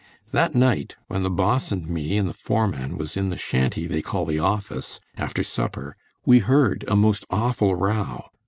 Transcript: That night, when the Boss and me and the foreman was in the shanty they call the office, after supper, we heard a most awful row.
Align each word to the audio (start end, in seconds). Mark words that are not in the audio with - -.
That 0.31 0.55
night, 0.55 0.95
when 1.09 1.21
the 1.21 1.29
Boss 1.29 1.71
and 1.71 1.87
me 1.87 2.17
and 2.17 2.27
the 2.27 2.33
foreman 2.33 2.97
was 2.97 3.15
in 3.15 3.29
the 3.29 3.37
shanty 3.37 3.85
they 3.85 4.01
call 4.01 4.25
the 4.25 4.39
office, 4.39 4.99
after 5.15 5.43
supper, 5.43 5.95
we 6.25 6.39
heard 6.39 6.83
a 6.87 6.95
most 6.95 7.23
awful 7.29 7.75
row. 7.75 8.23